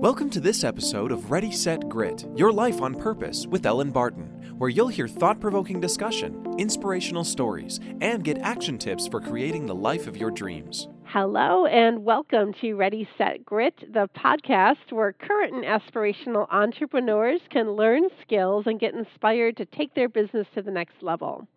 [0.00, 4.54] Welcome to this episode of Ready, Set, Grit Your Life on Purpose with Ellen Barton,
[4.56, 9.74] where you'll hear thought provoking discussion, inspirational stories, and get action tips for creating the
[9.74, 10.86] life of your dreams.
[11.02, 17.72] Hello, and welcome to Ready, Set, Grit, the podcast where current and aspirational entrepreneurs can
[17.72, 21.48] learn skills and get inspired to take their business to the next level.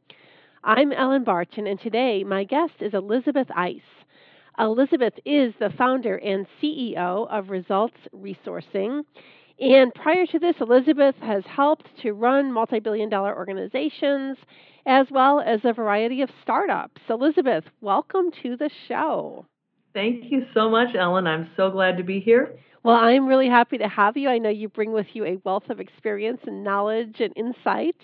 [0.63, 3.83] I'm Ellen Barton, and today my guest is Elizabeth Eiss.
[4.59, 9.03] Elizabeth is the founder and CEO of Results Resourcing.
[9.59, 14.37] And prior to this, Elizabeth has helped to run multi billion dollar organizations
[14.85, 17.01] as well as a variety of startups.
[17.09, 19.45] Elizabeth, welcome to the show.
[19.93, 21.27] Thank you so much, Ellen.
[21.27, 22.57] I'm so glad to be here.
[22.83, 24.29] Well, I'm really happy to have you.
[24.29, 27.95] I know you bring with you a wealth of experience and knowledge and insight.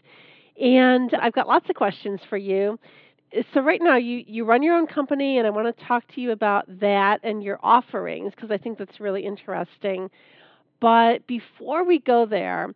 [0.62, 2.78] And I've got lots of questions for you
[3.54, 6.22] so right now you you run your own company and i want to talk to
[6.22, 10.10] you about that and your offerings because i think that's really interesting
[10.80, 12.74] but before we go there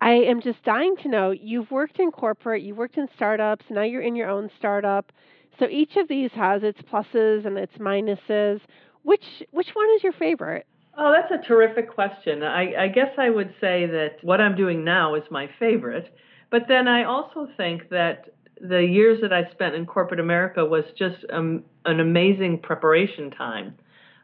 [0.00, 3.82] i am just dying to know you've worked in corporate you've worked in startups now
[3.82, 5.12] you're in your own startup
[5.58, 8.60] so each of these has its pluses and its minuses
[9.02, 12.44] which which one is your favorite Oh, that's a terrific question.
[12.44, 16.16] I, I guess I would say that what I'm doing now is my favorite.
[16.50, 20.84] But then I also think that the years that I spent in corporate America was
[20.98, 23.74] just um, an amazing preparation time.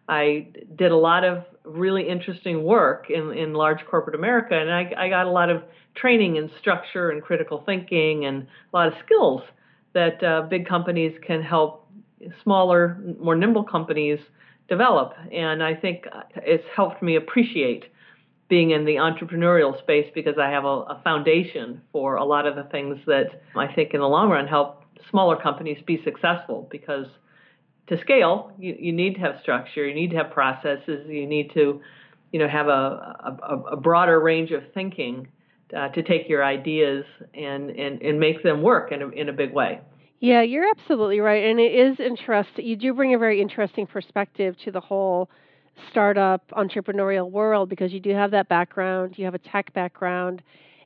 [0.09, 4.93] I did a lot of really interesting work in, in large corporate America, and I,
[4.97, 5.63] I got a lot of
[5.95, 9.43] training in structure and critical thinking and a lot of skills
[9.93, 11.89] that uh, big companies can help
[12.43, 14.19] smaller, more nimble companies
[14.69, 15.15] develop.
[15.33, 16.05] And I think
[16.37, 17.85] it's helped me appreciate
[18.51, 22.57] being in the entrepreneurial space because I have a, a, foundation for a lot of
[22.57, 27.07] the things that I think in the long run help smaller companies be successful because
[27.87, 31.53] to scale you, you need to have structure you need to have processes you need
[31.55, 31.81] to
[32.33, 35.29] you know have a, a, a broader range of thinking
[35.75, 39.33] uh, to take your ideas and, and, and make them work in a, in a
[39.33, 39.81] big way.
[40.19, 44.57] Yeah you're absolutely right and it is interesting you do bring a very interesting perspective
[44.65, 45.31] to the whole
[45.91, 50.43] startup entrepreneurial world because you do have that background, you have a tech background,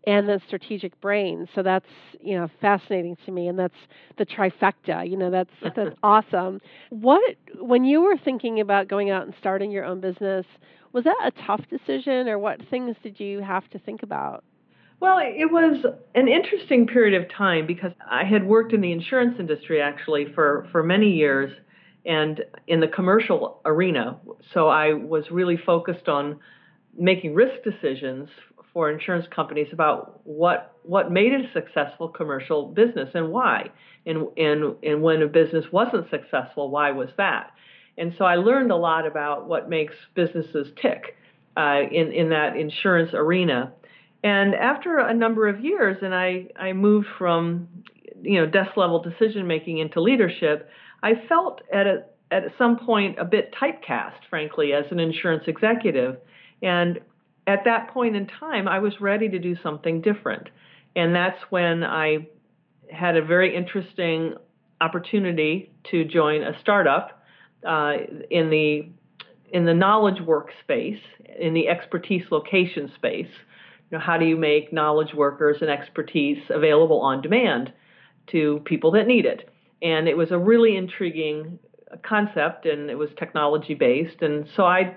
[0.06, 1.48] and the strategic brain.
[1.54, 1.86] So that's
[2.20, 3.74] you know fascinating to me, and that's
[4.18, 5.08] the trifecta.
[5.08, 6.60] You know that's that's awesome.
[6.90, 10.46] What when you were thinking about going out and starting your own business,
[10.92, 14.44] was that a tough decision, or what things did you have to think about?
[15.00, 15.84] Well, it was
[16.14, 20.66] an interesting period of time because I had worked in the insurance industry actually for
[20.70, 21.52] for many years
[22.06, 24.18] and in the commercial arena.
[24.52, 26.38] So I was really focused on
[26.96, 28.28] making risk decisions
[28.72, 33.70] for insurance companies about what what made it a successful commercial business and why.
[34.04, 37.52] And and and when a business wasn't successful, why was that?
[37.96, 41.16] And so I learned a lot about what makes businesses tick
[41.56, 43.72] uh, in in that insurance arena.
[44.24, 47.68] And after a number of years, and I I moved from
[48.22, 50.68] you know desk level decision making into leadership.
[51.04, 56.16] I felt at a, at some point a bit typecast, frankly, as an insurance executive.
[56.62, 56.98] And
[57.46, 60.48] at that point in time, I was ready to do something different.
[60.96, 62.26] And that's when I
[62.90, 64.34] had a very interesting
[64.80, 67.22] opportunity to join a startup
[67.66, 67.92] uh,
[68.30, 68.88] in the
[69.52, 71.00] in the knowledge work space,
[71.38, 73.28] in the expertise location space.
[73.90, 77.72] You know, how do you make knowledge workers and expertise available on demand
[78.32, 79.48] to people that need it?
[79.84, 81.58] And it was a really intriguing
[82.02, 84.96] concept and it was technology based and so i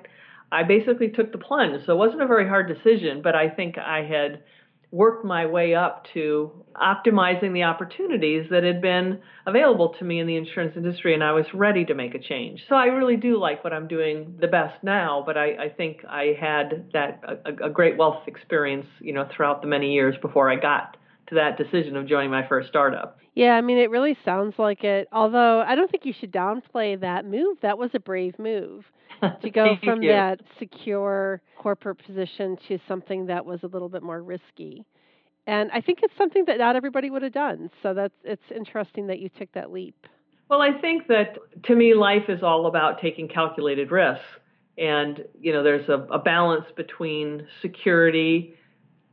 [0.52, 1.86] i basically took the plunge.
[1.86, 4.42] So it wasn't a very hard decision but i think i had
[4.90, 10.26] worked my way up to optimizing the opportunities that had been available to me in
[10.26, 12.62] the insurance industry and i was ready to make a change.
[12.68, 16.04] So i really do like what i'm doing the best now but i, I think
[16.10, 20.50] i had that a, a great wealth experience you know throughout the many years before
[20.50, 20.98] i got
[21.28, 23.20] to that decision of joining my first startup.
[23.36, 25.08] Yeah, I mean, it really sounds like it.
[25.12, 27.58] Although I don't think you should downplay that move.
[27.62, 28.86] That was a brave move
[29.42, 30.10] to go from you.
[30.10, 34.86] that secure corporate position to something that was a little bit more risky.
[35.46, 37.70] And I think it's something that not everybody would have done.
[37.84, 40.08] So that's it's interesting that you took that leap.
[40.50, 44.24] Well, I think that to me, life is all about taking calculated risks.
[44.78, 48.54] And, you know, there's a, a balance between security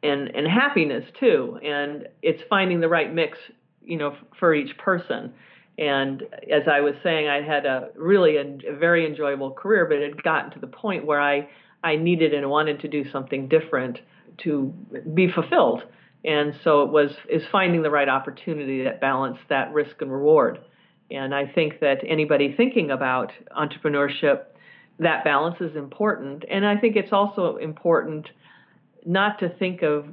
[0.04, 1.58] and and happiness too.
[1.64, 3.38] And it's finding the right mix
[3.82, 5.32] you know for each person.
[5.76, 6.22] And
[6.52, 10.14] as i was saying i had a really a, a very enjoyable career but it
[10.14, 11.48] had gotten to the point where i
[11.82, 13.98] i needed and wanted to do something different
[14.44, 14.72] to
[15.14, 15.82] be fulfilled.
[16.24, 20.60] And so it was is finding the right opportunity that balanced that risk and reward.
[21.10, 24.44] And i think that anybody thinking about entrepreneurship
[24.98, 26.44] that balance is important.
[26.48, 28.30] And I think it's also important
[29.04, 30.06] not to think of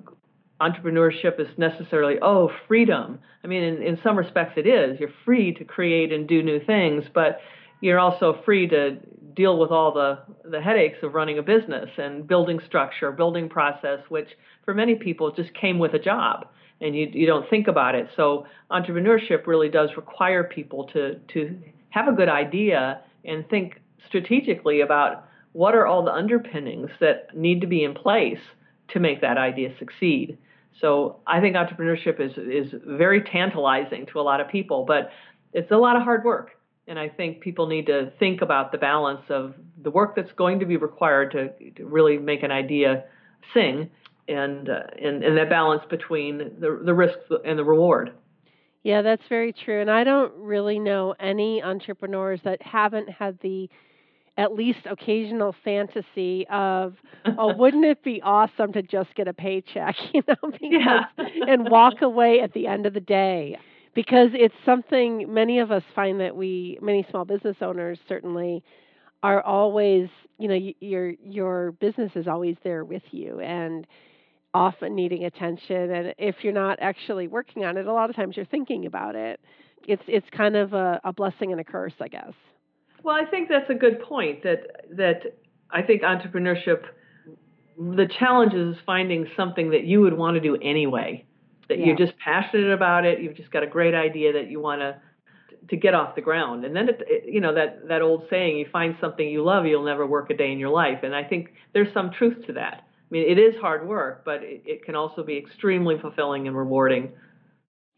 [0.61, 3.19] entrepreneurship as necessarily, oh, freedom.
[3.43, 4.99] I mean, in, in some respects it is.
[4.99, 7.39] You're free to create and do new things, but
[7.81, 8.97] you're also free to
[9.35, 13.99] deal with all the, the headaches of running a business and building structure, building process,
[14.09, 14.29] which
[14.65, 16.47] for many people just came with a job
[16.79, 18.07] and you, you don't think about it.
[18.15, 21.57] So entrepreneurship really does require people to, to
[21.89, 27.61] have a good idea and think strategically about what are all the underpinnings that need
[27.61, 28.39] to be in place
[28.93, 30.37] to make that idea succeed.
[30.79, 35.11] So I think entrepreneurship is is very tantalizing to a lot of people, but
[35.53, 36.51] it's a lot of hard work.
[36.87, 40.59] And I think people need to think about the balance of the work that's going
[40.59, 43.03] to be required to, to really make an idea
[43.53, 43.89] sing,
[44.27, 48.13] and, uh, and and that balance between the the risk and the reward.
[48.83, 49.79] Yeah, that's very true.
[49.79, 53.69] And I don't really know any entrepreneurs that haven't had the
[54.37, 56.95] at least occasional fantasy of,
[57.37, 61.03] oh, wouldn't it be awesome to just get a paycheck, you know, because, yeah.
[61.47, 63.57] and walk away at the end of the day.
[63.93, 68.63] Because it's something many of us find that we, many small business owners certainly,
[69.21, 70.07] are always,
[70.39, 73.85] you know, your your business is always there with you and
[74.53, 75.91] often needing attention.
[75.91, 79.15] And if you're not actually working on it, a lot of times you're thinking about
[79.15, 79.39] it.
[79.87, 82.33] It's it's kind of a, a blessing and a curse, I guess.
[83.03, 84.43] Well, I think that's a good point.
[84.43, 85.37] That that
[85.69, 86.83] I think entrepreneurship,
[87.77, 91.25] the challenge is finding something that you would want to do anyway.
[91.69, 91.87] That yeah.
[91.87, 93.21] you're just passionate about it.
[93.21, 94.99] You've just got a great idea that you want to
[95.69, 96.65] to get off the ground.
[96.65, 99.65] And then it, it, you know that that old saying, you find something you love,
[99.65, 100.99] you'll never work a day in your life.
[101.03, 102.83] And I think there's some truth to that.
[102.83, 106.55] I mean, it is hard work, but it, it can also be extremely fulfilling and
[106.55, 107.11] rewarding.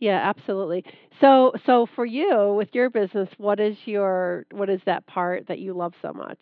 [0.03, 0.83] Yeah, absolutely.
[1.21, 5.59] So so for you with your business, what is your what is that part that
[5.59, 6.39] you love so much?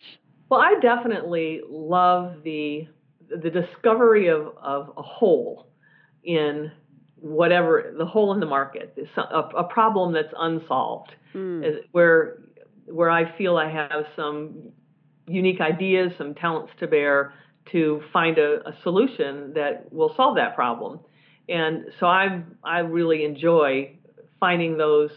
[0.48, 2.88] Well, I definitely love the
[3.30, 5.68] the discovery of, of a hole
[6.24, 6.72] in
[7.20, 11.72] whatever the hole in the market, a, a problem that's unsolved, mm.
[11.92, 12.40] where
[12.86, 14.72] where I feel I have some
[15.28, 17.32] unique ideas, some talents to bear
[17.70, 20.98] to find a, a solution that will solve that problem.
[21.48, 23.96] And so I I really enjoy
[24.40, 25.10] finding those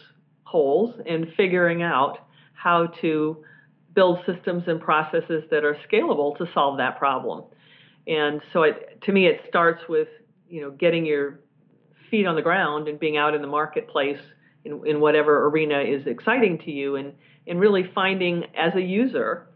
[0.43, 2.19] holes and figuring out
[2.53, 3.43] how to
[3.93, 7.43] build systems and processes that are scalable to solve that problem.
[8.07, 10.07] And so it to me it starts with
[10.49, 11.39] you know getting your
[12.09, 14.19] feet on the ground and being out in the marketplace
[14.63, 17.13] in, in whatever arena is exciting to you and
[17.47, 19.47] and really finding as a user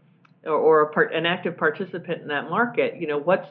[0.44, 3.48] or, or a part, an active participant in that market you know what's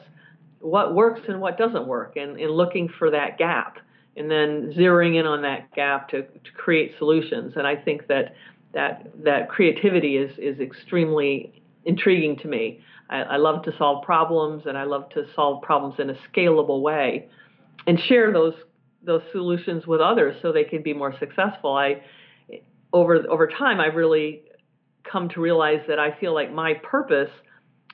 [0.60, 3.78] what works and what doesn't work and, and looking for that gap
[4.16, 7.54] and then zeroing in on that gap to, to create solutions.
[7.56, 8.34] And I think that
[8.72, 12.80] that that creativity is is extremely intriguing to me.
[13.08, 16.82] I, I love to solve problems and I love to solve problems in a scalable
[16.82, 17.28] way
[17.86, 18.54] and share those
[19.02, 21.74] those solutions with others so they can be more successful.
[21.74, 22.02] I
[22.92, 24.42] over over time I've really
[25.10, 27.30] come to realize that I feel like my purpose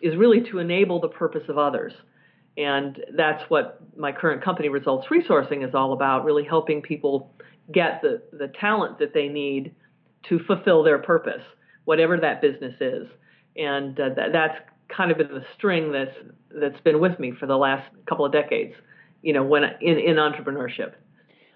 [0.02, 1.92] is really to enable the purpose of others.
[2.56, 7.35] And that's what my current company, Results Resourcing, is all about really helping people
[7.73, 9.75] get the, the talent that they need
[10.29, 11.43] to fulfill their purpose,
[11.85, 13.06] whatever that business is.
[13.56, 14.56] And uh, that, that's
[14.88, 16.17] kind of been the string that's,
[16.50, 18.75] that's been with me for the last couple of decades,
[19.22, 20.93] you know, when in, in entrepreneurship.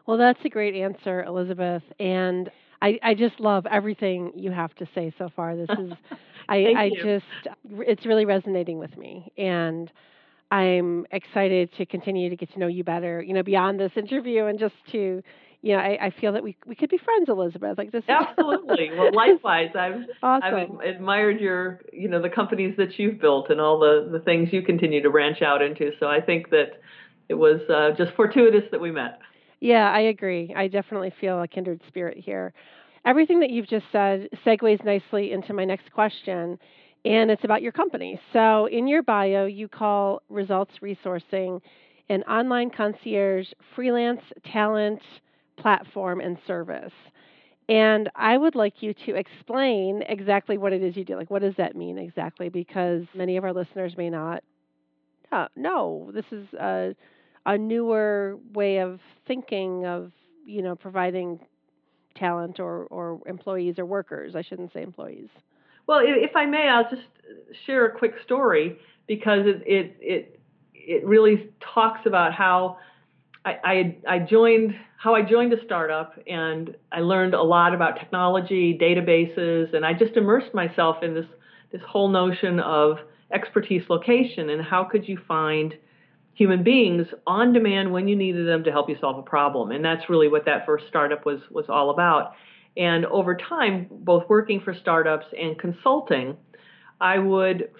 [0.07, 1.83] Well, that's a great answer, Elizabeth.
[1.99, 2.50] And
[2.83, 5.57] I, I just love everything you have to say so far.
[5.57, 5.92] This is,
[6.49, 7.25] I, I just,
[7.71, 9.33] it's really resonating with me.
[9.38, 9.90] And
[10.50, 14.47] I'm excited to continue to get to know you better, you know, beyond this interview
[14.47, 15.23] and just to,
[15.62, 17.78] you know, I, I feel that we we could be friends, Elizabeth.
[17.78, 18.02] Like this.
[18.09, 18.90] Absolutely.
[18.97, 20.78] well, likewise, I've awesome.
[20.80, 24.49] I've admired your, you know, the companies that you've built and all the the things
[24.52, 25.92] you continue to branch out into.
[26.00, 26.80] So I think that
[27.28, 29.21] it was uh, just fortuitous that we met.
[29.61, 30.52] Yeah, I agree.
[30.57, 32.52] I definitely feel a kindred spirit here.
[33.04, 36.59] Everything that you've just said segues nicely into my next question
[37.04, 38.21] and it's about your company.
[38.33, 41.61] So in your bio, you call Results Resourcing
[42.09, 44.21] an online concierge freelance
[44.52, 45.00] talent
[45.57, 46.92] platform and service.
[47.69, 51.14] And I would like you to explain exactly what it is you do.
[51.14, 52.49] Like, what does that mean exactly?
[52.49, 54.42] Because many of our listeners may not
[55.30, 56.11] uh, know.
[56.12, 56.97] This is a,
[57.47, 60.11] a newer way of thinking of,
[60.45, 61.38] you know, providing
[62.16, 64.35] talent or, or employees or workers.
[64.35, 65.28] I shouldn't say employees.
[65.90, 67.02] Well, if I may, I'll just
[67.66, 68.78] share a quick story
[69.09, 70.40] because it it it,
[70.73, 72.78] it really talks about how
[73.44, 77.99] I, I, I joined how I joined a startup and I learned a lot about
[77.99, 81.26] technology, databases, and I just immersed myself in this
[81.73, 82.99] this whole notion of
[83.32, 85.75] expertise location and how could you find
[86.35, 89.73] human beings on demand when you needed them to help you solve a problem.
[89.73, 92.35] And that's really what that first startup was was all about.
[92.76, 96.36] And over time, both working for startups and consulting,
[97.00, 97.70] I would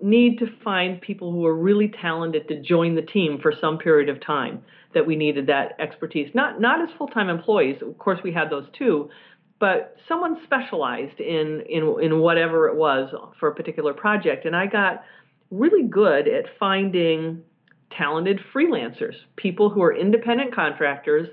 [0.00, 4.08] need to find people who are really talented to join the team for some period
[4.08, 4.62] of time
[4.94, 6.30] that we needed that expertise.
[6.34, 9.10] Not not as full-time employees of course we had those too
[9.58, 14.44] but someone specialized in in in whatever it was for a particular project.
[14.44, 15.02] And I got
[15.50, 17.42] really good at finding
[17.90, 21.28] talented freelancers people who are independent contractors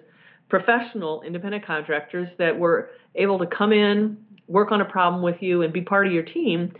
[0.60, 5.64] professional independent contractors that were able to come in work on a problem with you
[5.64, 6.72] and be part of your team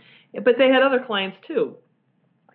[0.44, 1.76] but they had other clients too.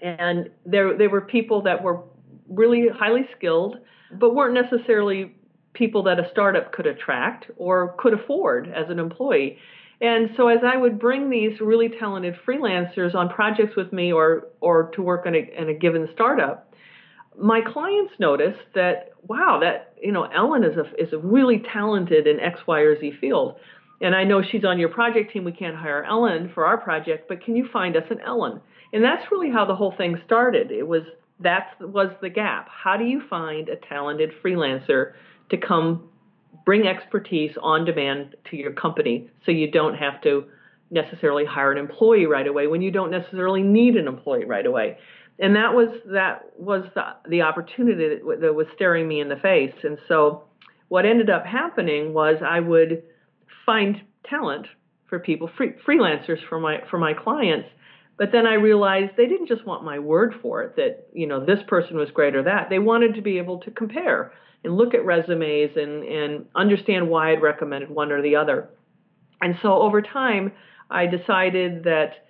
[0.02, 2.02] And there, they were people that were
[2.50, 3.78] really highly skilled,
[4.12, 5.36] but weren't necessarily
[5.74, 9.58] people that a startup could attract or could afford as an employee.
[10.02, 14.48] And so as I would bring these really talented freelancers on projects with me or
[14.60, 16.71] or to work in a, in a given startup,
[17.40, 22.28] my clients noticed that wow, that you know Ellen is a is a really talented
[22.28, 23.56] in X, Y, or Z field.
[24.02, 25.44] And I know she's on your project team.
[25.44, 28.60] We can't hire Ellen for our project, but can you find us an Ellen?
[28.94, 30.72] And that's really how the whole thing started.
[30.72, 31.04] It was
[31.40, 32.68] that was the gap.
[32.70, 35.14] How do you find a talented freelancer
[35.50, 36.10] to come
[36.66, 40.46] bring expertise on demand to your company so you don't have to
[40.92, 44.98] necessarily hire an employee right away when you don't necessarily need an employee right away.
[45.42, 49.38] And that was that was the, the opportunity that, that was staring me in the
[49.38, 49.74] face.
[49.84, 50.44] And so
[50.88, 53.04] what ended up happening was I would
[53.66, 54.68] find talent
[55.10, 57.68] for people, free, freelancers for my for my clients.
[58.18, 61.44] But then I realized they didn't just want my word for it that you know
[61.44, 62.70] this person was great or that.
[62.70, 64.34] They wanted to be able to compare
[64.64, 68.70] and look at resumes and and understand why I'd recommended one or the other.
[69.42, 70.52] And so over time,
[70.92, 72.28] I decided that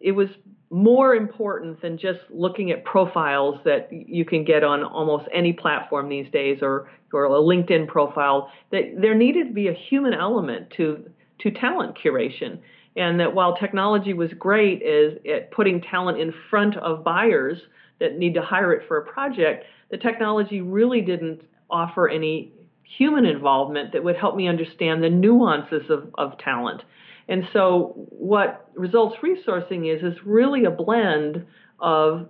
[0.00, 0.28] it was
[0.70, 6.08] more important than just looking at profiles that you can get on almost any platform
[6.08, 10.70] these days or or a LinkedIn profile that there needed to be a human element
[10.76, 12.58] to to talent curation.
[12.96, 17.58] And that while technology was great is at putting talent in front of buyers
[17.98, 22.52] that need to hire it for a project the technology really didn't offer any
[22.82, 26.82] human involvement that would help me understand the nuances of, of talent
[27.30, 31.46] and so what results resourcing is is really a blend
[31.78, 32.28] of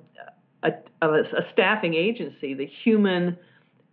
[0.62, 0.68] a,
[1.00, 3.38] of a, a staffing agency, the human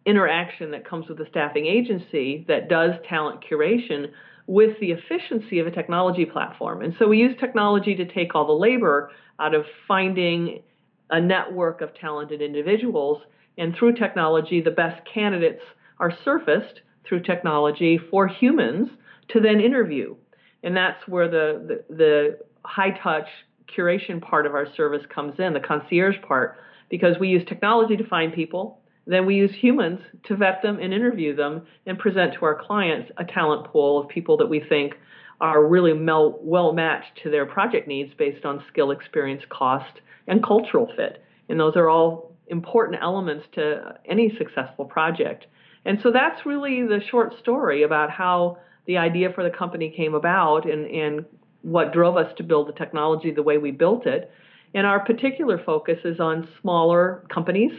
[0.06, 4.12] interaction that comes with a staffing agency that does talent curation
[4.48, 6.82] with the efficiency of a technology platform.
[6.82, 9.10] And so we use technology to take all the labor
[9.40, 10.62] out of finding
[11.10, 13.22] a network of talented individuals.
[13.58, 15.62] And through technology, the best candidates
[16.00, 18.90] are surfaced through technology for humans
[19.30, 20.16] to then interview
[20.64, 23.28] and that's where the, the, the high touch
[23.76, 26.58] curation part of our service comes in, the concierge part,
[26.90, 28.80] because we use technology to find people.
[29.06, 33.12] Then we use humans to vet them and interview them and present to our clients
[33.18, 34.96] a talent pool of people that we think
[35.40, 40.44] are really mel- well matched to their project needs based on skill, experience, cost, and
[40.44, 41.24] cultural fit.
[41.48, 45.46] And those are all important elements to any successful project.
[45.86, 48.58] And so that's really the short story about how
[48.88, 51.26] the idea for the company came about and, and
[51.62, 54.32] what drove us to build the technology the way we built it.
[54.74, 57.72] And our particular focus is on smaller companies,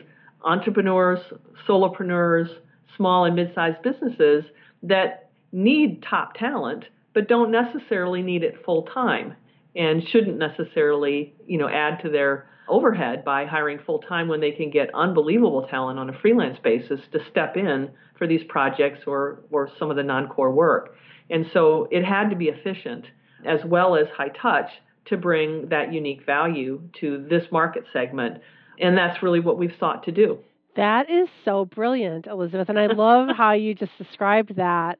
[0.45, 1.21] entrepreneurs,
[1.67, 2.49] solopreneurs,
[2.97, 4.45] small and mid-sized businesses
[4.83, 6.85] that need top talent
[7.15, 9.35] but don't necessarily need it full time
[9.75, 14.53] and shouldn't necessarily, you know, add to their overhead by hiring full time when they
[14.53, 19.41] can get unbelievable talent on a freelance basis to step in for these projects or,
[19.51, 20.95] or some of the non core work.
[21.31, 23.07] And so it had to be efficient
[23.45, 24.71] as well as high touch
[25.07, 28.43] to bring that unique value to this market segment.
[28.79, 30.39] And that's really what we've sought to do.
[30.77, 32.69] That is so brilliant, Elizabeth.
[32.69, 34.99] And I love how you just described that.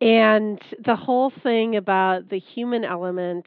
[0.00, 3.46] And the whole thing about the human element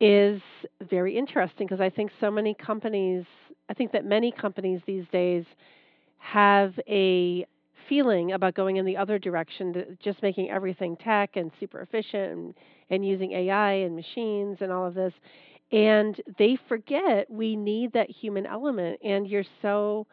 [0.00, 0.40] is
[0.88, 3.24] very interesting because I think so many companies,
[3.68, 5.44] I think that many companies these days
[6.18, 7.46] have a
[7.88, 12.54] feeling about going in the other direction, just making everything tech and super efficient and,
[12.88, 15.12] and using AI and machines and all of this.
[15.72, 19.00] And they forget we need that human element.
[19.04, 20.06] And you're so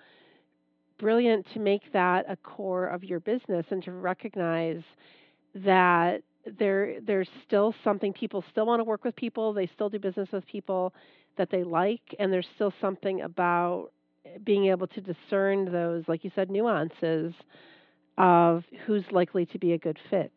[1.00, 4.82] brilliant to make that a core of your business and to recognize
[5.56, 6.22] that
[6.58, 10.30] there there's still something people still want to work with people they still do business
[10.32, 10.94] with people
[11.38, 13.90] that they like and there's still something about
[14.26, 17.34] eh, being able to discern those like you said nuances
[18.18, 20.34] of who's likely to be a good fit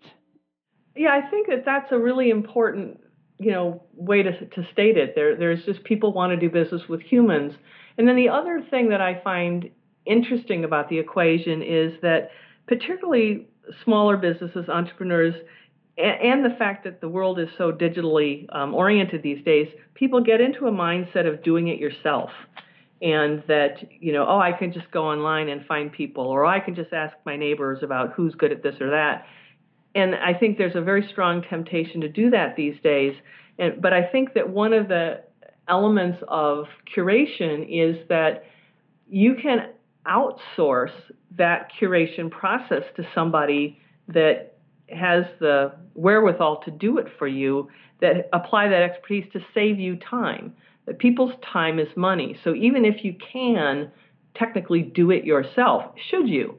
[0.96, 3.00] yeah i think that that's a really important
[3.40, 5.14] you know way to to state it.
[5.16, 7.54] There there's just people want to do business with humans.
[7.98, 9.70] And then the other thing that I find
[10.06, 12.30] interesting about the equation is that
[12.66, 13.48] particularly
[13.84, 15.34] smaller businesses, entrepreneurs,
[16.00, 20.40] and, the fact that the world is so digitally um, oriented these days, people get
[20.40, 22.30] into a mindset of doing it yourself.
[23.02, 26.60] And that, you know, oh, I can just go online and find people, or I
[26.60, 29.24] can just ask my neighbors about who's good at this or that.
[29.94, 33.14] And I think there's a very strong temptation to do that these days.
[33.58, 35.22] And, but I think that one of the
[35.68, 38.44] elements of curation is that
[39.08, 39.70] you can
[40.06, 40.92] outsource
[41.36, 43.78] that curation process to somebody
[44.08, 44.58] that
[44.92, 47.68] has the wherewithal to do it for you,
[48.00, 50.54] that apply that expertise to save you time.
[50.86, 52.36] That people's time is money.
[52.42, 53.90] So even if you can
[54.34, 56.58] technically do it yourself, should you?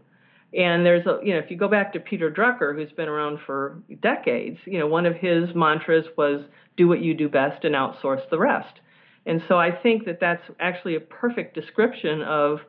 [0.53, 3.39] And there's a, you know, if you go back to Peter Drucker, who's been around
[3.45, 6.41] for decades, you know, one of his mantras was
[6.75, 8.81] do what you do best and outsource the rest.
[9.25, 12.59] And so I think that that's actually a perfect description of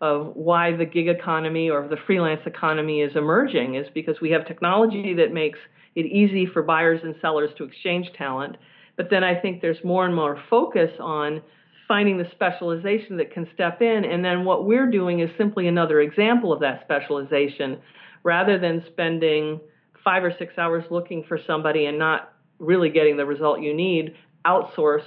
[0.00, 4.46] of why the gig economy or the freelance economy is emerging is because we have
[4.46, 5.58] technology that makes
[5.94, 8.56] it easy for buyers and sellers to exchange talent.
[8.96, 11.42] But then I think there's more and more focus on
[11.86, 14.04] finding the specialization that can step in.
[14.04, 17.78] And then what we're doing is simply another example of that specialization.
[18.22, 19.60] Rather than spending
[20.02, 24.14] five or six hours looking for somebody and not really getting the result you need,
[24.46, 25.04] outsource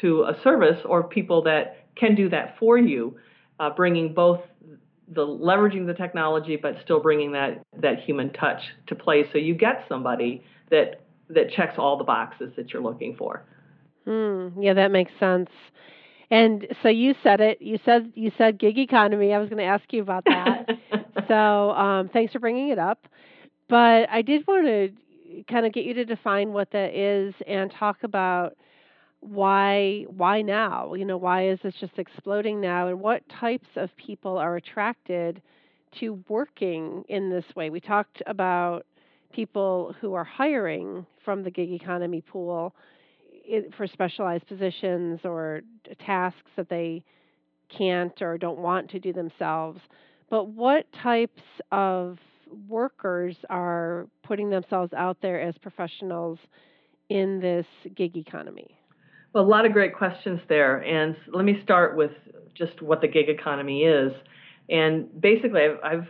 [0.00, 3.16] to a service or people that can do that for you
[3.60, 4.40] uh, bringing both
[5.08, 9.54] the leveraging the technology but still bringing that that human touch to play so you
[9.54, 13.44] get somebody that that checks all the boxes that you're looking for.
[14.06, 15.50] Mm, yeah that makes sense.
[16.28, 17.62] And so you said it.
[17.62, 19.32] You said you said gig economy.
[19.32, 20.70] I was going to ask you about that.
[21.28, 23.08] So um, thanks for bringing it up.
[23.68, 24.90] But i did want to
[25.48, 28.56] kind of get you to define what that is and talk about
[29.26, 30.94] why why now?
[30.94, 32.88] You know why is this just exploding now?
[32.88, 35.42] And what types of people are attracted
[36.00, 37.70] to working in this way?
[37.70, 38.86] We talked about
[39.32, 42.74] people who are hiring from the gig economy pool
[43.76, 45.62] for specialized positions or
[46.04, 47.02] tasks that they
[47.76, 49.80] can't or don't want to do themselves.
[50.30, 52.18] But what types of
[52.68, 56.38] workers are putting themselves out there as professionals
[57.08, 58.76] in this gig economy
[59.36, 60.78] well, a lot of great questions there.
[60.78, 62.12] And let me start with
[62.54, 64.10] just what the gig economy is.
[64.70, 66.08] And basically, I've, I've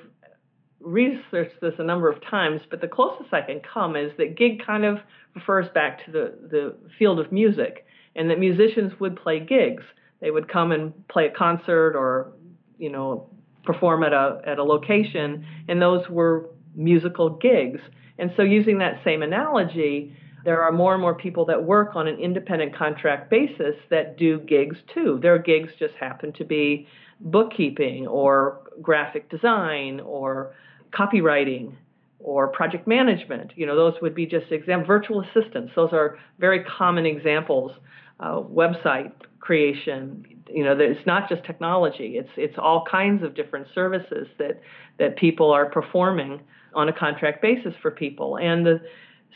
[0.79, 4.65] researched this a number of times, but the closest I can come is that gig
[4.65, 4.99] kind of
[5.35, 7.85] refers back to the, the field of music,
[8.15, 9.83] and that musicians would play gigs.
[10.21, 12.31] They would come and play a concert or,
[12.79, 13.29] you know,
[13.65, 17.81] perform at a at a location, and those were musical gigs.
[18.19, 20.15] And so, using that same analogy,
[20.47, 24.39] there are more and more people that work on an independent contract basis that do
[24.39, 25.19] gigs too.
[25.21, 26.87] Their gigs just happen to be
[27.21, 30.55] bookkeeping or graphic design or
[30.93, 31.75] copywriting
[32.21, 33.53] or project management.
[33.57, 35.73] You know, those would be just exam virtual assistants.
[35.75, 37.73] Those are very common examples.
[38.21, 40.25] Uh, website creation.
[40.49, 42.17] You know, it's not just technology.
[42.17, 44.61] It's it's all kinds of different services that
[44.99, 46.41] that people are performing
[46.73, 48.39] on a contract basis for people.
[48.39, 48.81] And the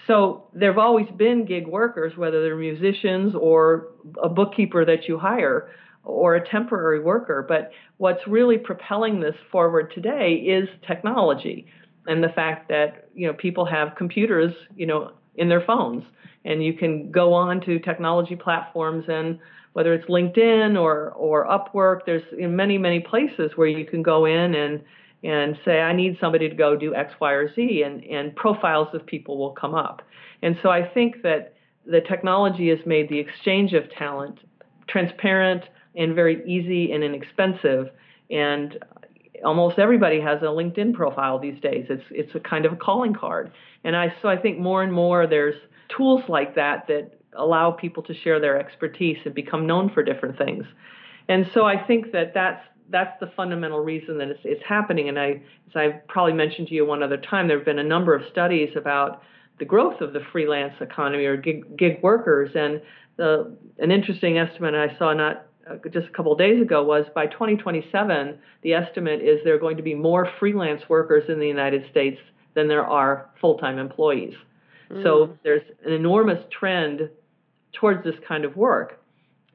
[0.07, 3.89] so there have always been gig workers, whether they're musicians or
[4.23, 5.71] a bookkeeper that you hire
[6.05, 7.45] or a temporary worker.
[7.47, 11.67] But what's really propelling this forward today is technology
[12.07, 16.03] and the fact that you know people have computers, you know, in their phones,
[16.45, 19.39] and you can go on to technology platforms and
[19.73, 24.55] whether it's LinkedIn or or Upwork, there's many many places where you can go in
[24.55, 24.83] and
[25.23, 28.89] and say, I need somebody to go do X, Y, or Z, and, and profiles
[28.95, 30.03] of people will come up.
[30.43, 31.55] And so I think that
[31.87, 34.41] the technology has made the exchange of talent
[34.89, 37.91] transparent and very easy and inexpensive.
[38.31, 38.79] And
[39.45, 41.87] almost everybody has a LinkedIn profile these days.
[41.89, 43.53] It's it's a kind of a calling card.
[43.85, 45.57] And I so I think more and more there's
[45.89, 50.37] tools like that that allow people to share their expertise and become known for different
[50.37, 50.65] things.
[51.29, 55.09] And so I think that that's that's the fundamental reason that it's, it's happening.
[55.09, 57.85] And I, as I've probably mentioned to you one other time, there have been a
[57.85, 59.23] number of studies about
[59.59, 62.51] the growth of the freelance economy or gig, gig workers.
[62.55, 62.81] And
[63.17, 67.05] the, an interesting estimate I saw not uh, just a couple of days ago was
[67.15, 71.47] by 2027, the estimate is there are going to be more freelance workers in the
[71.47, 72.19] United States
[72.55, 74.35] than there are full-time employees.
[74.91, 75.03] Mm.
[75.03, 77.11] So there's an enormous trend
[77.73, 79.01] towards this kind of work.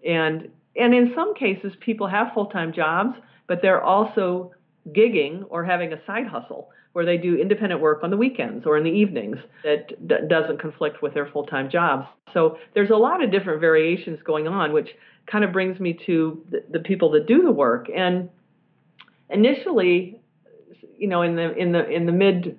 [0.07, 4.51] And and in some cases, people have full time jobs, but they're also
[4.89, 8.77] gigging or having a side hustle where they do independent work on the weekends or
[8.77, 9.35] in the evenings
[9.65, 12.07] that d- doesn't conflict with their full-time jobs.
[12.33, 14.87] So there's a lot of different variations going on, which
[15.29, 17.87] kind of brings me to the, the people that do the work.
[17.93, 18.29] And
[19.29, 20.21] initially,
[20.97, 22.57] you know, in the in the in the mid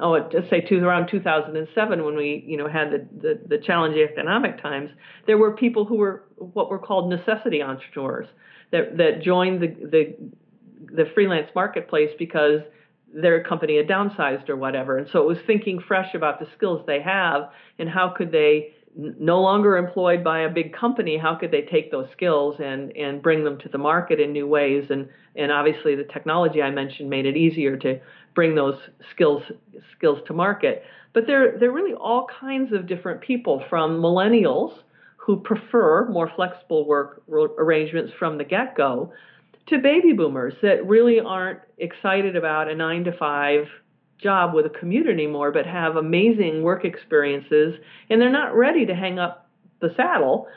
[0.00, 4.06] oh, let's say two, around 2007 when we, you know, had the, the, the challenging
[4.10, 4.90] economic times,
[5.26, 8.26] there were people who were what were called necessity entrepreneurs
[8.70, 10.16] that, that joined the, the,
[10.94, 12.60] the freelance marketplace because
[13.14, 14.96] their company had downsized or whatever.
[14.96, 18.74] And so it was thinking fresh about the skills they have and how could they
[18.94, 23.22] no longer employed by a big company, how could they take those skills and, and
[23.22, 24.84] bring them to the market in new ways?
[24.90, 28.00] And, and obviously the technology I mentioned made it easier to
[28.34, 28.78] bring those
[29.10, 29.42] skills
[29.96, 30.84] skills to market.
[31.14, 34.78] But there are really all kinds of different people from millennials
[35.16, 39.12] who prefer more flexible work arrangements from the get-go
[39.68, 43.66] to baby boomers that really aren't excited about a 9 to 5
[44.22, 47.74] job with a commute anymore but have amazing work experiences
[48.08, 49.48] and they're not ready to hang up
[49.80, 50.48] the saddle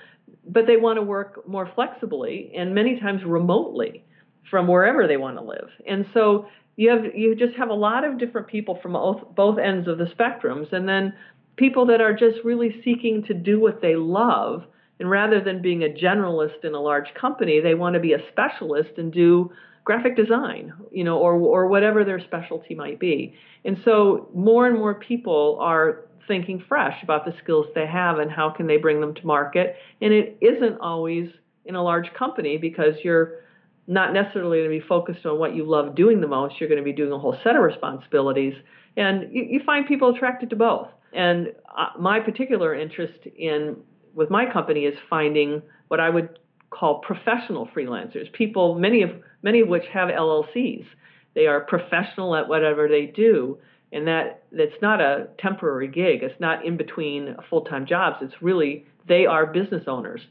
[0.48, 4.04] but they want to work more flexibly and many times remotely
[4.50, 5.70] from wherever they want to live.
[5.88, 9.58] And so you have you just have a lot of different people from both both
[9.58, 11.14] ends of the spectrums and then
[11.56, 14.64] people that are just really seeking to do what they love
[15.00, 18.20] and rather than being a generalist in a large company they want to be a
[18.30, 19.50] specialist and do
[19.86, 24.78] graphic design you know or or whatever their specialty might be and so more and
[24.78, 29.00] more people are thinking fresh about the skills they have and how can they bring
[29.00, 31.30] them to market and it isn't always
[31.66, 33.46] in a large company because you're
[33.88, 36.56] not necessarily going to be focused on what you love doing the most.
[36.60, 38.54] You're going to be doing a whole set of responsibilities,
[38.98, 40.88] and you, you find people attracted to both.
[41.14, 43.78] And uh, my particular interest in
[44.14, 46.40] with my company is finding what I would
[46.78, 49.12] call professional freelancers, people many of
[49.42, 50.86] many of which have LLCs.
[51.34, 53.58] They are professional at whatever they do,
[53.92, 56.24] and that that's not a temporary gig.
[56.24, 58.18] It's not in between full-time jobs.
[58.22, 60.22] It's really they are business owners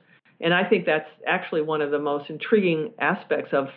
[0.40, 3.68] and I think that's actually one of the most intriguing aspects of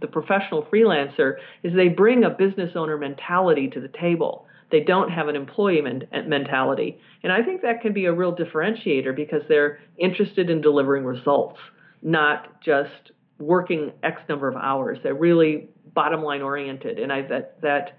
[0.00, 4.46] the professional freelancer is they bring a business owner mentality to the table.
[4.70, 6.98] They don't have an employee men- mentality.
[7.22, 11.58] And I think that can be a real differentiator because they're interested in delivering results,
[12.02, 14.98] not just working X number of hours.
[15.02, 16.98] They're really bottom line oriented.
[16.98, 17.98] And I that that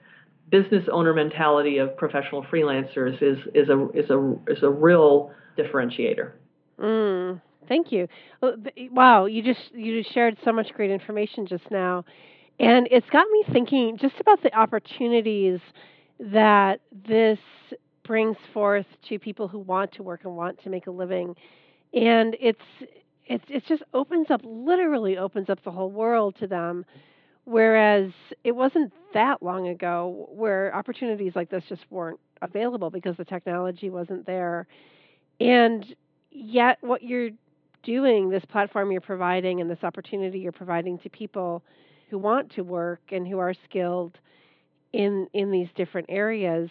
[0.49, 6.31] business owner mentality of professional freelancers is is a is a is a real differentiator.
[6.79, 8.07] Mm, Thank you.
[8.91, 12.05] Wow, you just you just shared so much great information just now,
[12.59, 15.59] and it's got me thinking just about the opportunities
[16.19, 17.39] that this
[18.05, 21.35] brings forth to people who want to work and want to make a living,
[21.93, 22.59] and it's
[23.25, 26.86] it's it just opens up literally opens up the whole world to them.
[27.45, 28.12] Whereas
[28.45, 33.89] it wasn't that long ago where opportunities like this just weren't available because the technology
[33.89, 34.65] wasn't there.
[35.41, 35.86] And
[36.31, 37.31] yet what you're
[37.83, 41.63] doing, this platform you're providing, and this opportunity you're providing to people
[42.09, 44.17] who want to work and who are skilled
[44.93, 46.69] in in these different areas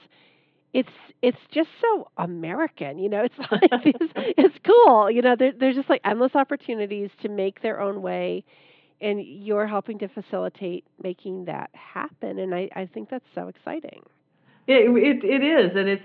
[0.73, 0.89] it's
[1.21, 3.25] it's just so American, you know.
[3.25, 5.37] It's like it's, it's cool, you know.
[5.39, 8.45] There, there's just like endless opportunities to make their own way,
[9.01, 12.39] and you're helping to facilitate making that happen.
[12.39, 14.03] And I, I think that's so exciting.
[14.67, 16.03] It, it it is, and it's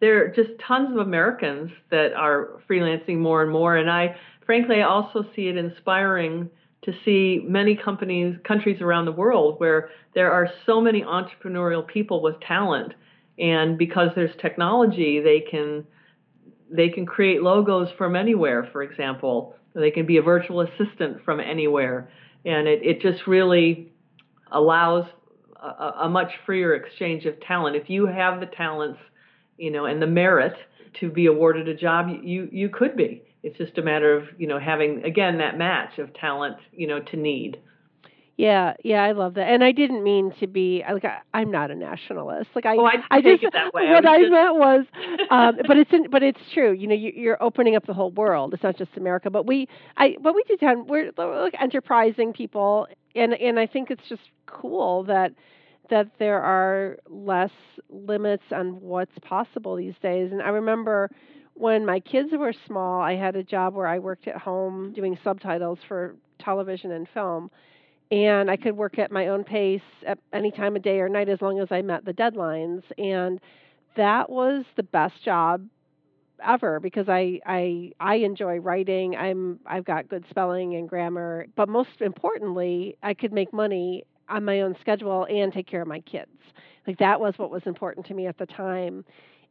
[0.00, 3.76] there are just tons of Americans that are freelancing more and more.
[3.76, 6.50] And I frankly, I also see it inspiring
[6.82, 12.22] to see many companies, countries around the world where there are so many entrepreneurial people
[12.22, 12.94] with talent,
[13.38, 15.84] and because there's technology, they can
[16.70, 18.68] they can create logos from anywhere.
[18.72, 22.10] For example, they can be a virtual assistant from anywhere,
[22.44, 23.92] and it it just really
[24.50, 25.06] allows
[25.62, 27.76] a, a much freer exchange of talent.
[27.76, 28.98] If you have the talents,
[29.56, 30.54] you know, and the merit
[31.00, 33.22] to be awarded a job, you you could be.
[33.42, 37.00] It's just a matter of you know having again that match of talent you know
[37.00, 37.58] to need.
[38.38, 41.72] Yeah, yeah, I love that, and I didn't mean to be like I, am not
[41.72, 42.50] a nationalist.
[42.54, 43.88] Like I, oh, I, I just it that way.
[43.88, 44.84] what I, I meant was,
[45.30, 46.70] um, but it's in, but it's true.
[46.70, 48.54] You know, you, you're opening up the whole world.
[48.54, 52.32] It's not just America, but we, I, what we do, John, we're, we're like enterprising
[52.32, 55.32] people, and and I think it's just cool that
[55.90, 57.50] that there are less
[57.90, 60.30] limits on what's possible these days.
[60.30, 61.10] And I remember
[61.54, 65.18] when my kids were small, I had a job where I worked at home doing
[65.24, 67.50] subtitles for television and film.
[68.10, 71.28] And I could work at my own pace at any time of day or night
[71.28, 72.82] as long as I met the deadlines.
[72.96, 73.38] And
[73.96, 75.66] that was the best job
[76.46, 79.16] ever because I I I enjoy writing.
[79.16, 84.44] I'm I've got good spelling and grammar, but most importantly, I could make money on
[84.44, 86.30] my own schedule and take care of my kids.
[86.86, 89.04] Like that was what was important to me at the time.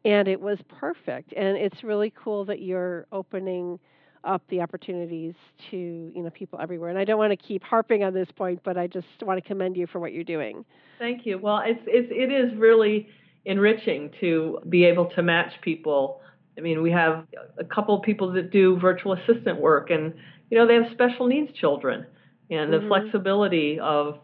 [0.05, 1.33] And it was perfect.
[1.33, 3.79] And it's really cool that you're opening
[4.27, 5.33] up the opportunities
[5.71, 6.89] to, you know, people everywhere.
[6.89, 9.47] And I don't want to keep harping on this point, but I just want to
[9.47, 10.65] commend you for what you're doing.
[10.99, 11.39] Thank you.
[11.39, 13.07] Well, it's, it's it is really
[13.45, 16.21] enriching to be able to match people.
[16.57, 17.25] I mean, we have
[17.57, 20.13] a couple of people that do virtual assistant work and
[20.49, 22.05] you know, they have special needs children
[22.49, 22.87] and the mm-hmm.
[22.87, 24.19] flexibility of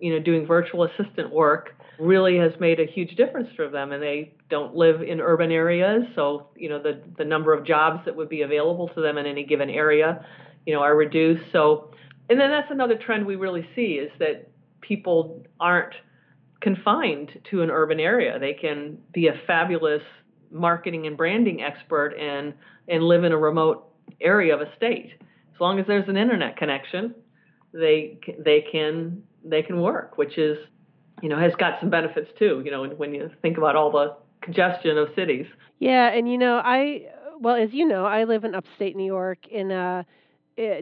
[0.00, 4.02] you know doing virtual assistant work really has made a huge difference for them and
[4.02, 8.16] they don't live in urban areas so you know the the number of jobs that
[8.16, 10.24] would be available to them in any given area
[10.66, 11.42] you know are reduced.
[11.52, 11.90] So
[12.28, 15.94] and then that's another trend we really see is that people aren't
[16.60, 18.38] confined to an urban area.
[18.38, 20.02] They can be a fabulous
[20.50, 22.54] marketing and branding expert and
[22.88, 23.86] and live in a remote
[24.20, 25.12] area of a state.
[25.54, 27.14] As long as there's an internet connection
[27.72, 30.58] they they can they can work, which is
[31.22, 32.62] you know has got some benefits too.
[32.64, 35.46] You know, when you think about all the congestion of cities.
[35.78, 37.06] Yeah, and you know I
[37.40, 40.06] well as you know I live in upstate New York in a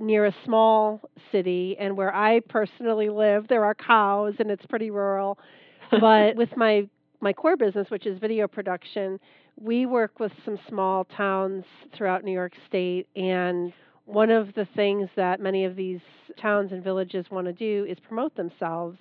[0.01, 4.91] near a small city and where I personally live there are cows and it's pretty
[4.91, 5.39] rural
[6.01, 6.89] but with my
[7.21, 9.21] my core business which is video production
[9.57, 11.65] we work with some small towns
[11.97, 13.73] throughout New York state and
[14.05, 16.01] one of the things that many of these
[16.41, 18.99] towns and villages want to do is promote themselves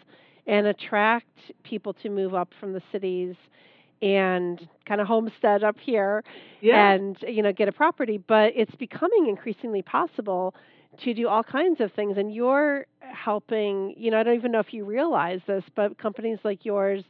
[0.48, 1.28] and attract
[1.64, 3.36] people to move up from the cities
[4.02, 6.24] and kind of homestead up here
[6.62, 6.92] yeah.
[6.92, 10.54] and you know get a property but it's becoming increasingly possible
[11.04, 14.60] to do all kinds of things and you're helping you know I don't even know
[14.60, 17.04] if you realize this but companies like yours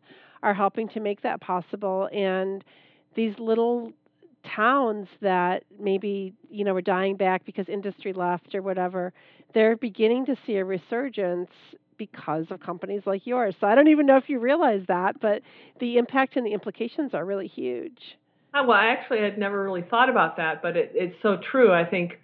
[0.43, 2.63] are helping to make that possible and
[3.15, 3.91] these little
[4.55, 9.11] towns that maybe you know were dying back because industry left or whatever
[9.53, 11.49] they're beginning to see a resurgence
[11.97, 13.55] because of companies like yours.
[13.59, 15.41] So i don't even know if you realize that but
[15.79, 18.17] the impact and the implications are really huge.
[18.53, 21.73] Oh, well i actually had never really thought about that but it, it's so true.
[21.73, 22.19] I think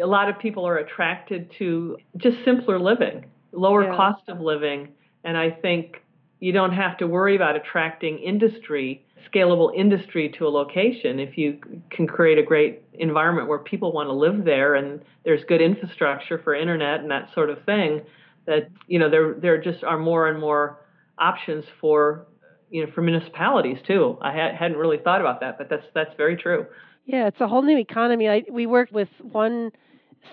[0.00, 3.96] a lot of people are attracted to just simpler living lower yeah.
[3.96, 4.88] cost of living.
[5.24, 6.02] And i think
[6.40, 11.18] you don't have to worry about attracting industry scalable industry to a location.
[11.18, 11.58] If you
[11.90, 16.38] can create a great environment where people want to live there and there's good infrastructure
[16.38, 18.02] for internet and that sort of thing
[18.46, 20.80] that you know there there just are more and more
[21.18, 22.26] options for
[22.70, 26.14] you know for municipalities too i ha- hadn't really thought about that but that's that's
[26.16, 26.66] very true
[27.04, 29.70] yeah it's a whole new economy I, we work with one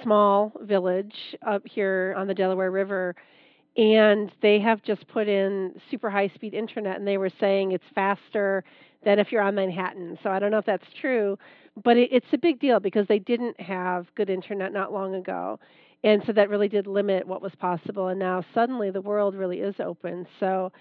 [0.04, 1.14] small village
[1.46, 3.16] up here on the delaware river
[3.78, 7.84] and they have just put in super high speed internet and they were saying it's
[7.94, 8.64] faster
[9.06, 10.18] than if you're on Manhattan.
[10.22, 11.38] So I don't know if that's true,
[11.84, 15.60] but it, it's a big deal because they didn't have good internet not long ago.
[16.04, 18.08] And so that really did limit what was possible.
[18.08, 20.26] And now suddenly the world really is open.
[20.40, 20.72] So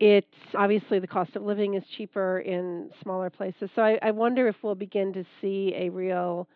[0.00, 3.70] it's obviously the cost of living is cheaper in smaller places.
[3.74, 6.48] So I, I wonder if we'll begin to see a real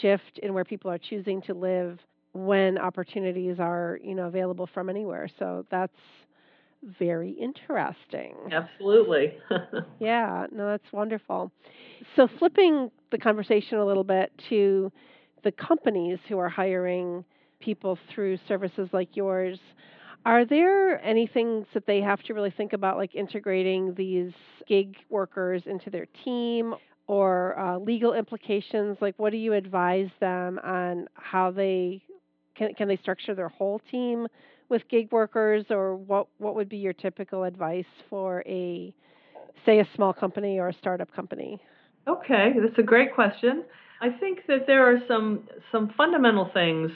[0.00, 1.98] shift in where people are choosing to live
[2.32, 5.28] when opportunities are you know available from anywhere.
[5.38, 5.92] So that's
[6.98, 8.34] very interesting.
[8.50, 9.34] Absolutely.
[10.00, 11.52] yeah, no, that's wonderful.
[12.16, 14.90] So, flipping the conversation a little bit to
[15.44, 17.24] the companies who are hiring
[17.60, 19.58] people through services like yours,
[20.26, 24.32] are there any things that they have to really think about, like integrating these
[24.68, 26.74] gig workers into their team
[27.06, 28.98] or uh, legal implications?
[29.00, 32.02] Like, what do you advise them on how they
[32.56, 34.26] can, can they structure their whole team
[34.68, 38.94] with gig workers, or what what would be your typical advice for a
[39.66, 41.60] say a small company or a startup company?
[42.06, 43.64] Okay, that's a great question.
[44.00, 46.90] I think that there are some some fundamental things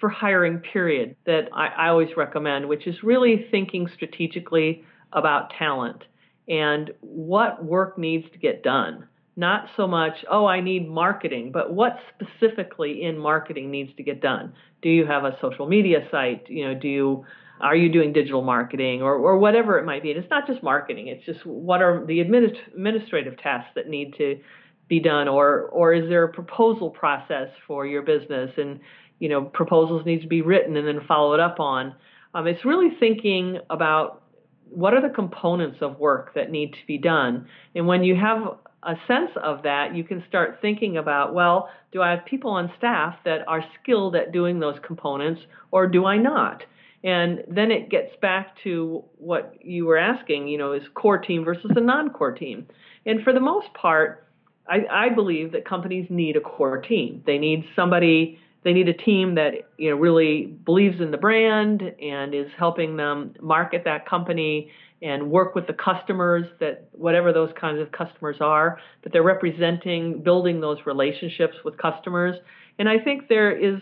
[0.00, 6.04] for hiring period that I, I always recommend, which is really thinking strategically about talent
[6.48, 9.08] and what work needs to get done
[9.38, 14.20] not so much, oh, I need marketing, but what specifically in marketing needs to get
[14.20, 14.52] done?
[14.82, 16.50] Do you have a social media site?
[16.50, 17.24] You know, do you
[17.60, 20.10] are you doing digital marketing or, or whatever it might be?
[20.10, 24.40] And it's not just marketing, it's just what are the administrative tasks that need to
[24.88, 28.80] be done or or is there a proposal process for your business and
[29.18, 31.94] you know proposals need to be written and then followed up on.
[32.34, 34.22] Um, it's really thinking about
[34.70, 38.58] what are the components of work that need to be done and when you have
[38.82, 42.70] a sense of that, you can start thinking about, well, do I have people on
[42.78, 46.62] staff that are skilled at doing those components or do I not?
[47.02, 51.44] And then it gets back to what you were asking, you know, is core team
[51.44, 52.66] versus a non core team.
[53.06, 54.26] And for the most part,
[54.68, 57.22] I, I believe that companies need a core team.
[57.24, 61.82] They need somebody they need a team that you know really believes in the brand
[61.82, 67.50] and is helping them market that company and work with the customers that whatever those
[67.58, 72.36] kinds of customers are that they're representing building those relationships with customers.
[72.78, 73.80] And i think there is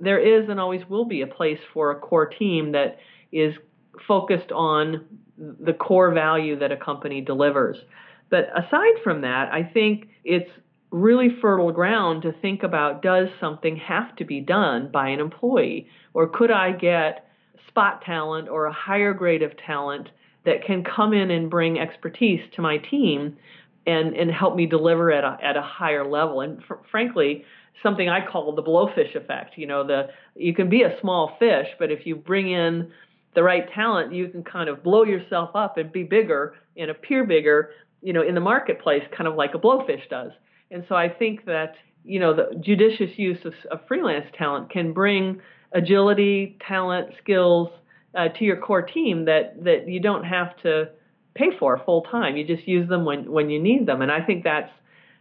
[0.00, 2.98] there is and always will be a place for a core team that
[3.32, 3.54] is
[4.08, 5.04] focused on
[5.38, 7.76] the core value that a company delivers.
[8.28, 10.50] But aside from that i think it's
[10.90, 15.88] really fertile ground to think about does something have to be done by an employee?
[16.14, 17.26] Or could i get
[17.68, 20.08] spot talent or a higher grade of talent
[20.44, 23.36] that can come in and bring expertise to my team
[23.86, 26.40] and and help me deliver at a at a higher level?
[26.40, 27.44] And fr- frankly
[27.82, 31.68] something I call the blowfish effect you know the you can be a small fish
[31.78, 32.90] but if you bring in
[33.34, 37.24] the right talent you can kind of blow yourself up and be bigger and appear
[37.24, 37.70] bigger
[38.02, 40.32] you know in the marketplace kind of like a blowfish does
[40.70, 44.92] and so I think that you know the judicious use of, of freelance talent can
[44.92, 45.40] bring
[45.72, 47.70] agility talent skills
[48.16, 50.88] uh, to your core team that that you don't have to
[51.34, 52.36] pay for full time.
[52.36, 54.70] You just use them when when you need them, and I think that's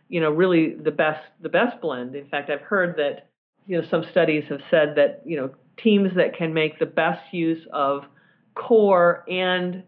[0.07, 2.15] you know really the best the best blend.
[2.15, 3.29] In fact, I've heard that
[3.67, 7.33] you know some studies have said that you know teams that can make the best
[7.33, 8.03] use of
[8.55, 9.83] core and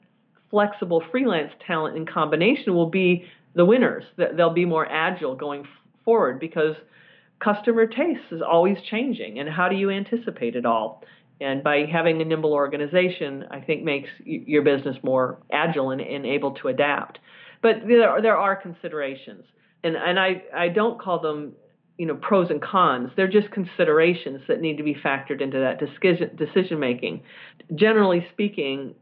[0.52, 4.04] flexible freelance talent in combination will be the winners.
[4.18, 5.66] They'll be more agile going
[6.06, 6.76] forward because
[7.44, 11.04] customer taste is always changing, and how do you anticipate it all?
[11.40, 16.26] And by having a nimble organization, I think makes your business more agile and, and
[16.26, 17.18] able to adapt.
[17.64, 19.44] But there are, there are considerations,
[19.84, 21.54] and and I I don't call them
[21.98, 23.10] you know pros and cons.
[23.16, 27.24] They're just considerations that need to be factored into that decision decision making.
[27.74, 28.96] Generally speaking,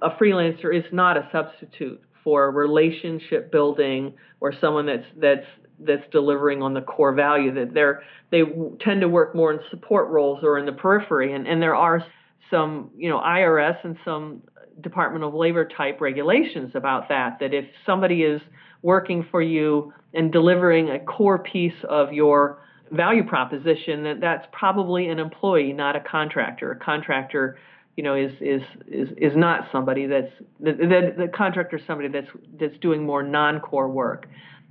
[0.00, 5.46] a freelancer is not a substitute for relationship building or someone that's that's
[5.80, 8.42] that's delivering on the core value that they're they
[8.80, 11.32] tend to work more in support roles or in the periphery.
[11.32, 12.04] And and there are
[12.50, 14.42] some you know IRS and some
[14.80, 18.40] Department of Labor type regulations about that that if somebody is
[18.82, 25.08] working for you and delivering a core piece of your value proposition that that's probably
[25.08, 26.72] an employee not a contractor.
[26.72, 27.58] A contractor
[27.96, 30.72] you know is is is is not somebody that's the,
[31.18, 32.28] the, contractor is somebody that's
[32.58, 34.26] that's doing more non-core work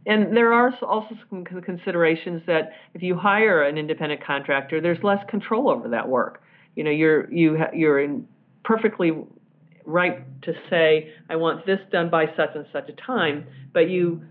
[0.06, 5.20] and there are also some considerations that if you hire an independent contractor, there's less
[5.30, 6.42] control over that work.
[6.76, 8.28] You know, you're you ha- you're in
[8.64, 9.12] perfectly
[9.86, 14.24] right to say I want this done by such and such a time, but you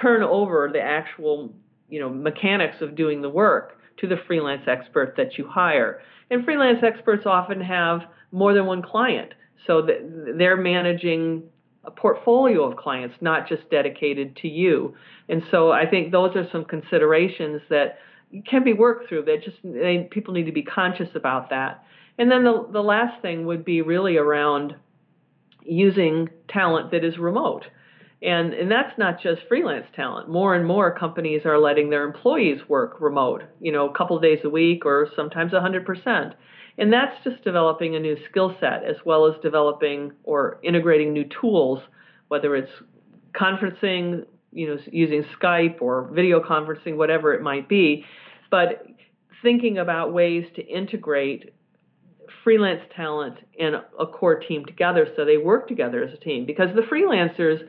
[0.00, 1.52] turn over the actual
[1.88, 6.00] you know mechanics of doing the work to the freelance expert that you hire.
[6.30, 9.32] And freelance experts often have more than one client,
[9.66, 9.86] so
[10.36, 11.42] they're managing
[11.84, 14.94] a portfolio of clients, not just dedicated to you.
[15.28, 17.98] And so I think those are some considerations that
[18.46, 19.24] can be worked through.
[19.24, 21.84] That just they, people need to be conscious about that.
[22.18, 24.74] And then the the last thing would be really around
[25.62, 27.64] using talent that is remote.
[28.22, 30.28] And and that's not just freelance talent.
[30.28, 34.40] More and more companies are letting their employees work remote, you know, a couple days
[34.44, 36.34] a week or sometimes 100%.
[36.76, 41.24] And that's just developing a new skill set as well as developing or integrating new
[41.40, 41.80] tools,
[42.28, 42.70] whether it's
[43.32, 48.04] conferencing, you know, using Skype or video conferencing, whatever it might be.
[48.50, 48.86] But
[49.42, 51.54] thinking about ways to integrate
[52.44, 56.68] freelance talent and a core team together so they work together as a team because
[56.74, 57.60] the freelancers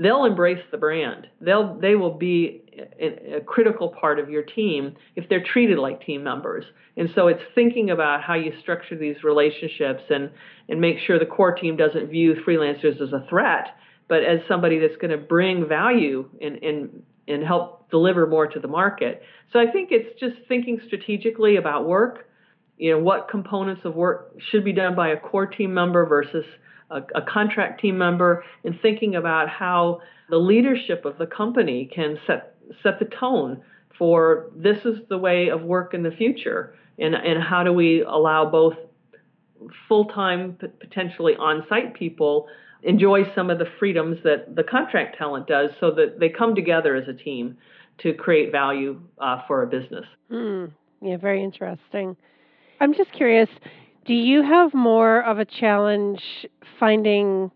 [0.00, 1.26] they'll embrace the brand.
[1.40, 2.62] They'll they will be
[3.00, 6.64] a, a, critical part of your team if they're treated like team members.
[6.96, 10.30] And so it's thinking about how you structure these relationships and
[10.68, 13.68] and make sure the core team doesn't view freelancers as a threat,
[14.08, 18.60] but as somebody that's going to bring value and and and help deliver more to
[18.60, 19.22] the market.
[19.52, 22.28] So I think it's just thinking strategically about work.
[22.76, 26.44] You know, what components of work should be done by a core team member versus
[26.90, 32.18] a, a contract team member, and thinking about how the leadership of the company can
[32.26, 33.62] set set the tone
[33.96, 38.02] for this is the way of work in the future, and and how do we
[38.02, 38.76] allow both
[39.88, 42.46] full-time potentially on-site people
[42.84, 46.94] enjoy some of the freedoms that the contract talent does so that they come together
[46.94, 47.56] as a team
[47.98, 50.04] to create value uh, for a business.
[50.30, 50.70] Mm,
[51.02, 52.16] yeah, very interesting.
[52.80, 53.48] I'm just curious
[54.08, 56.20] do you have more of a challenge
[56.80, 57.50] finding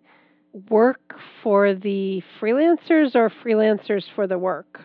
[0.68, 4.80] work for the freelancers or freelancers for the work?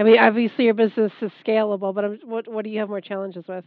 [0.00, 3.44] I mean, obviously your business is scalable, but what what do you have more challenges
[3.48, 3.64] with?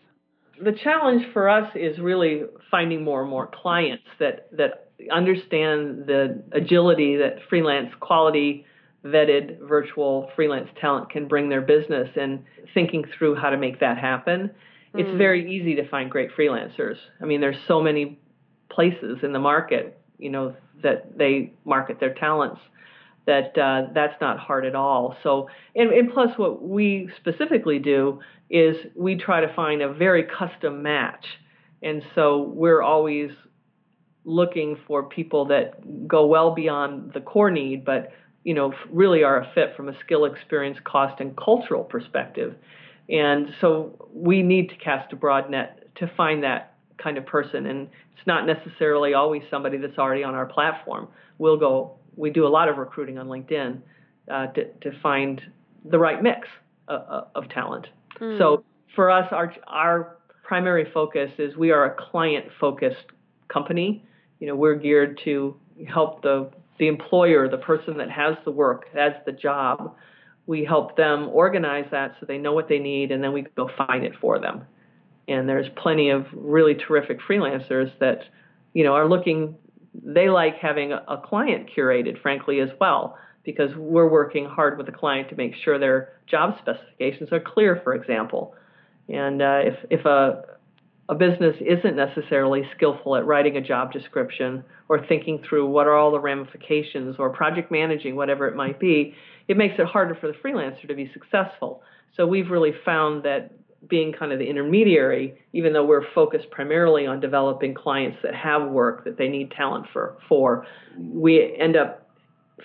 [0.62, 6.44] The challenge for us is really finding more and more clients that that understand the
[6.52, 8.66] agility that freelance quality
[9.06, 13.98] vetted virtual freelance talent can bring their business and thinking through how to make that
[13.98, 14.52] happen
[14.96, 15.18] it's Mm.
[15.18, 16.98] very easy to find great freelancers.
[17.22, 18.20] I mean, there's so many
[18.70, 22.62] places in the market, you know, that they market their talents
[23.26, 25.16] that uh, that's not hard at all.
[25.24, 28.20] So, and, and plus, what we specifically do
[28.50, 31.26] is we try to find a very custom match,
[31.84, 33.32] and so we're always
[34.26, 38.12] looking for people that go well beyond the core need, but
[38.44, 42.56] you know, really are a fit from a skill, experience, cost, and cultural perspective.
[43.12, 47.66] And so we need to cast a broad net to find that kind of person.
[47.66, 51.10] And it's not necessarily always somebody that's already on our platform.
[51.38, 53.80] We'll go, we do a lot of recruiting on LinkedIn
[54.32, 55.42] uh, to, to find
[55.84, 56.48] the right mix
[56.88, 57.88] of, of talent.
[58.20, 58.38] Mm.
[58.38, 58.64] So
[58.96, 63.06] for us, our, our primary focus is we are a client focused
[63.50, 64.06] company.
[64.40, 65.56] You know, we're geared to
[65.88, 66.50] help the,
[66.80, 69.96] the employer, the person that has the work, has the job,
[70.52, 73.70] we help them organize that so they know what they need and then we go
[73.78, 74.66] find it for them.
[75.30, 78.20] And there's plenty of really terrific freelancers that
[78.74, 79.56] you know are looking
[79.94, 84.92] they like having a, client curated frankly as well because we're working hard with the
[84.92, 88.54] client to make sure their job specifications are clear for example.
[89.08, 90.44] And uh, if if a
[91.12, 95.96] a business isn't necessarily skillful at writing a job description or thinking through what are
[95.96, 99.14] all the ramifications or project managing whatever it might be
[99.48, 101.84] it makes it harder for the freelancer to be successful.
[102.16, 103.52] So we've really found that
[103.90, 108.70] being kind of the intermediary, even though we're focused primarily on developing clients that have
[108.70, 110.66] work that they need talent for, for
[110.98, 112.08] we end up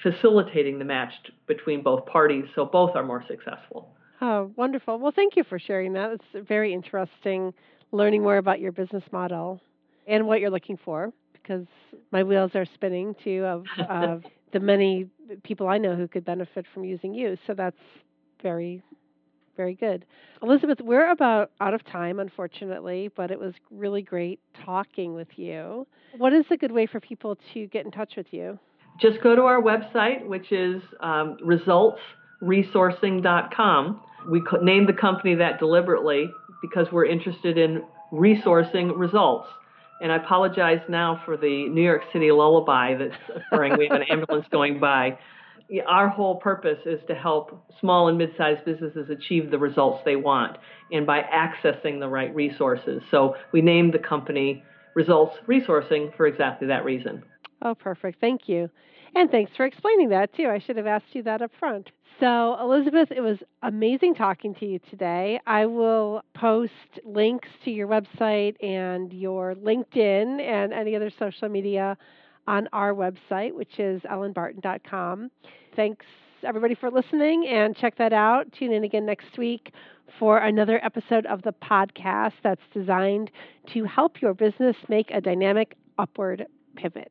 [0.02, 1.12] facilitating the match
[1.48, 3.88] between both parties so both are more successful.
[4.20, 4.98] Oh, wonderful.
[4.98, 6.12] Well, thank you for sharing that.
[6.12, 7.52] It's very interesting
[7.92, 9.60] learning more about your business model
[10.06, 11.66] and what you're looking for because
[12.10, 15.08] my wheels are spinning too of, of the many
[15.42, 17.36] people I know who could benefit from using you.
[17.46, 17.76] So that's
[18.42, 18.82] very,
[19.56, 20.04] very good.
[20.42, 25.86] Elizabeth, we're about out of time, unfortunately, but it was really great talking with you.
[26.16, 28.58] What is a good way for people to get in touch with you?
[29.00, 34.00] Just go to our website, which is um, resultsresourcing.com.
[34.30, 36.30] We named the company that deliberately
[36.62, 37.82] because we're interested in
[38.12, 39.48] resourcing results.
[40.00, 43.76] And I apologize now for the New York City lullaby that's occurring.
[43.78, 45.18] we have an ambulance going by.
[45.86, 50.16] Our whole purpose is to help small and mid sized businesses achieve the results they
[50.16, 50.58] want
[50.92, 53.02] and by accessing the right resources.
[53.10, 54.62] So we named the company
[54.94, 57.22] Results Resourcing for exactly that reason.
[57.62, 58.20] Oh, perfect.
[58.20, 58.70] Thank you.
[59.16, 60.50] And thanks for explaining that too.
[60.50, 61.90] I should have asked you that up front.
[62.20, 65.40] So, Elizabeth, it was amazing talking to you today.
[65.46, 71.96] I will post links to your website and your LinkedIn and any other social media
[72.46, 75.30] on our website, which is ellenbarton.com.
[75.74, 76.04] Thanks,
[76.42, 78.52] everybody, for listening, and check that out.
[78.52, 79.72] Tune in again next week
[80.18, 83.30] for another episode of the podcast that's designed
[83.72, 86.46] to help your business make a dynamic upward
[86.76, 87.10] pivot.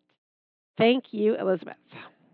[0.77, 1.77] Thank you, Elizabeth.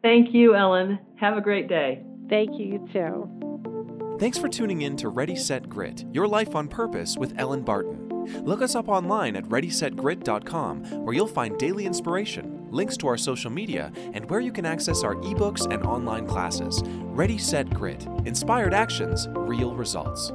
[0.01, 0.99] Thank you, Ellen.
[1.19, 2.03] Have a great day.
[2.29, 4.17] Thank you, you too.
[4.19, 8.07] Thanks for tuning in to Ready Set Grit Your Life on Purpose with Ellen Barton.
[8.43, 13.49] Look us up online at ReadySetGrit.com, where you'll find daily inspiration, links to our social
[13.49, 16.83] media, and where you can access our ebooks and online classes.
[16.85, 20.31] Ready Set Grit Inspired Actions, Real Results.